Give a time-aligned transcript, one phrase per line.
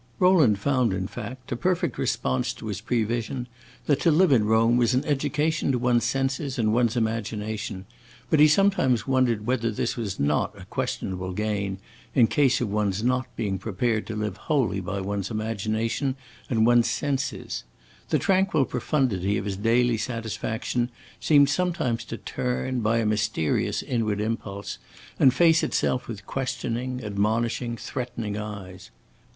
[0.17, 3.45] Rowland found, in fact, a perfect response to his prevision
[3.85, 7.85] that to live in Rome was an education to one's senses and one's imagination,
[8.31, 11.77] but he sometimes wondered whether this was not a questionable gain
[12.15, 16.15] in case of one's not being prepared to live wholly by one's imagination
[16.49, 17.63] and one's senses.
[18.09, 20.89] The tranquil profundity of his daily satisfaction
[21.19, 24.79] seemed sometimes to turn, by a mysterious inward impulse,
[25.19, 28.89] and face itself with questioning, admonishing, threatening eyes.